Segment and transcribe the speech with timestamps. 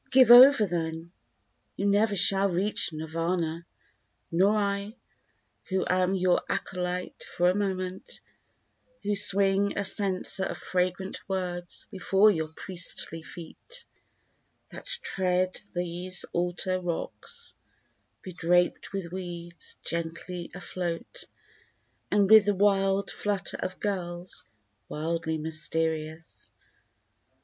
[0.09, 1.11] Give over then,
[1.75, 3.67] you never shall reach Nirvana!
[4.31, 4.95] Nor I,
[5.65, 8.19] who am your acolyte for a moment;
[9.03, 13.85] Who swing a censer of fragrant words before your priestly feet,
[14.69, 17.53] That tread these altar rocks,
[18.23, 21.25] bedraped with weeds gently afloat,
[22.09, 24.45] And with the wild flutter of gulls
[24.89, 26.49] wildly mysterious.